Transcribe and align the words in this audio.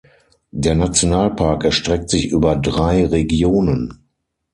Der 0.49 0.73
Nationalpark 0.73 1.63
erstreckt 1.65 2.09
sich 2.09 2.31
über 2.31 2.55
drei 2.55 3.05
Regionen. 3.05 3.99